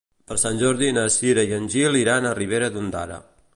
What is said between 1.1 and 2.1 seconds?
Cira i en Gil